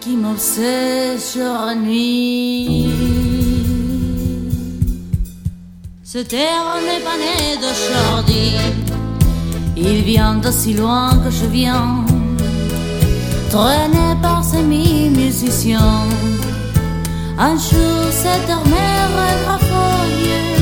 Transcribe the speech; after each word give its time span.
qui 0.00 0.16
m'obsède 0.16 1.20
sur 1.20 1.52
la 1.66 1.74
nuit. 1.74 2.90
Ce 6.02 6.18
terre 6.18 6.76
n'est 6.84 7.04
pas 7.04 7.16
né 7.16 7.56
d'aujourd'hui, 7.62 8.56
il 9.76 10.02
vient 10.02 10.34
d'aussi 10.36 10.74
loin 10.74 11.10
que 11.22 11.30
je 11.30 11.46
viens, 11.46 12.04
traîné 13.50 14.16
par 14.20 14.42
ces 14.42 14.62
mille 14.62 15.12
musiciens. 15.12 16.06
Un 17.38 17.56
jour, 17.56 18.02
cette 18.10 18.48
mère 18.48 19.60
folie, 19.70 20.56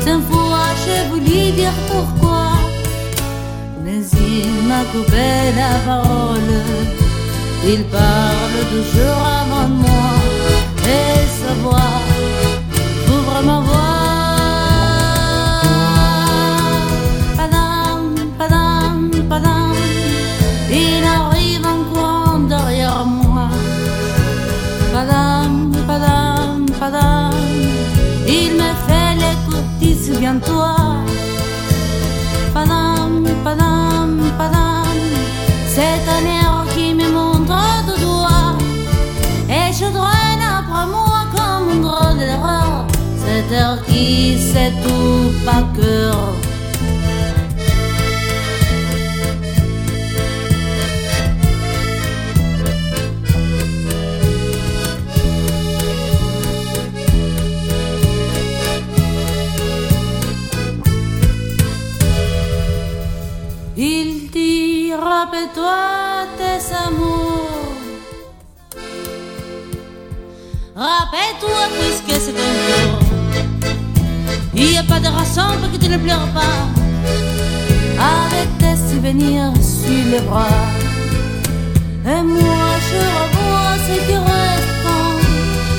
cette 0.00 0.22
fois, 0.30 0.66
j'ai 0.84 1.08
voulu 1.10 1.52
dire 1.52 1.76
pourquoi, 1.86 2.52
mais 3.84 4.00
il 4.00 4.66
m'a 4.66 4.82
coupé 4.92 5.52
la 5.54 5.78
parole. 5.86 6.87
Il 7.66 7.84
parle 7.84 8.60
toujours 8.70 9.22
avant 9.40 9.68
moi 9.68 10.12
et 10.84 11.26
sa 11.38 11.52
voix 11.62 11.98
ouvre 13.08 13.42
ma 13.44 13.60
voix. 13.60 13.78
Padam, 17.36 18.14
padam, 18.38 19.10
padam, 19.28 19.76
il 20.70 21.04
arrive 21.04 21.66
en 21.66 21.80
courant 21.92 22.38
derrière 22.48 23.04
moi. 23.04 23.48
Padam, 24.92 25.72
padam, 25.86 26.66
padam, 26.80 27.34
il 28.26 28.52
me 28.60 28.70
fait 28.86 29.14
l'écoute, 29.22 30.04
souviens-toi. 30.06 30.76
Padam, 32.54 33.24
padam, 33.44 34.10
padam, 34.38 34.96
c'est 35.74 36.02
un 36.16 36.37
qui 43.98 44.38
sait 44.38 44.72
tout 44.84 45.32
pas 45.44 45.64
cœur. 45.76 46.16
Il 63.76 64.30
dit 64.30 64.92
rappelle-toi 64.92 65.80
tes 66.38 66.60
amours. 66.86 67.48
Rappelle-toi 70.76 71.62
puisque 71.76 72.20
c'est 72.22 72.32
ton. 72.32 73.07
Il 74.60 74.70
n'y 74.70 74.76
a 74.76 74.82
pas 74.82 74.98
de 74.98 75.06
raison 75.06 75.48
pour 75.60 75.70
que 75.70 75.76
tu 75.76 75.88
ne 75.88 75.96
pleures 75.98 76.28
pas. 76.34 76.58
Avec 78.16 78.48
tes 78.58 78.76
souvenirs 78.90 79.52
sur 79.62 80.04
les 80.12 80.20
bras. 80.28 80.66
Et 82.04 82.22
moi 82.22 82.66
je 82.88 83.00
revois 83.18 83.74
ce 83.86 83.94
qui 84.06 84.16
reste. 84.30 84.68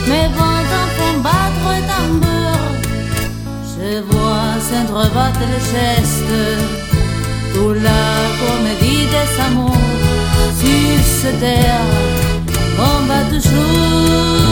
Mes 0.08 0.28
vents 0.38 0.64
font 0.98 1.18
battre 1.28 1.68
et 1.78 1.84
tambour. 1.92 2.62
Je 3.72 4.00
vois 4.10 4.52
s'entrebattre 4.68 5.42
les 5.52 5.64
gestes. 5.72 6.38
Tout 7.54 7.74
la 7.74 8.06
comédie 8.42 9.06
des 9.14 9.30
amours 9.48 9.90
sur 10.60 11.00
cette 11.22 11.40
terre 11.42 11.86
va 13.08 13.22
toujours. 13.34 14.49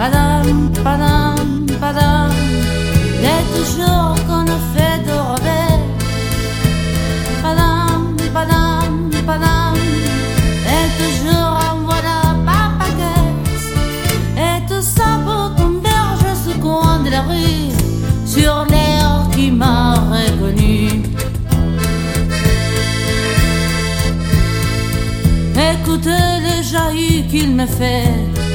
Padam, 0.00 0.72
padam, 0.82 1.66
padam, 1.78 2.30
des 3.22 3.42
toujours 3.54 4.14
qu'on 4.26 4.46
a 4.56 4.58
fait 4.72 4.98
de 5.08 5.16
rêver. 5.42 5.76
Padam, 7.42 8.16
padam, 8.32 9.10
padam, 9.26 9.76
et 10.76 10.86
toujours 11.00 11.52
en 11.68 11.76
voilà 11.84 12.18
pas 12.46 12.70
paquet. 12.78 13.28
Et 14.46 14.58
tout 14.68 14.86
ça 14.96 15.20
pour 15.26 15.54
converger 15.60 16.34
ce 16.46 16.52
coin 16.64 17.00
de 17.04 17.10
la 17.10 17.20
rue 17.20 17.68
sur 18.24 18.64
l'air 18.70 19.28
qui 19.34 19.50
m'a 19.50 19.96
reconnu. 20.14 21.02
Écoute 25.70 26.06
le 26.06 26.62
jaillit 26.62 27.26
qu'il 27.28 27.54
me 27.54 27.66
fait. 27.66 28.49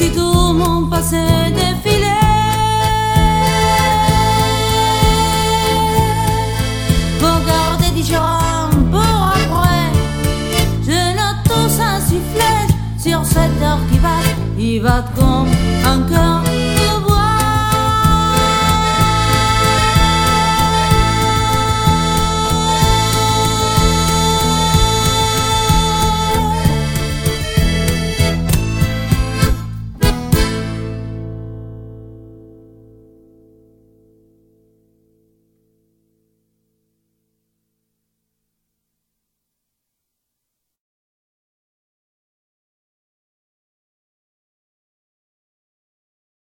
Aussitôt 0.00 0.54
mon 0.54 0.86
passé 0.86 1.18
défilé. 1.50 2.06
Faut 7.18 7.46
garder 7.46 7.90
différent 7.94 8.70
pour 8.90 9.32
après. 9.34 9.92
Je 10.86 11.16
note 11.18 11.42
tous 11.44 11.82
un 11.82 12.00
sifflet 12.00 12.66
sur 12.98 13.22
cette 13.26 13.62
heure 13.62 13.80
qui 13.92 13.98
va, 13.98 14.16
il 14.58 14.80
va 14.80 15.04
comme 15.14 15.48
cœur 16.08 16.49